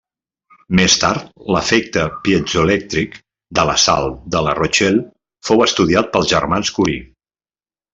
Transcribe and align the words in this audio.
Més 0.77 0.95
tard 1.03 1.27
l'efecte 1.55 2.07
piezoelèctric 2.25 3.21
de 3.61 3.69
la 3.71 3.77
sal 3.87 4.11
de 4.37 4.45
la 4.49 4.59
Rochelle 4.63 5.07
fou 5.51 5.67
estudiat 5.71 6.15
pels 6.17 6.37
germans 6.37 6.79
Curie. 6.81 7.11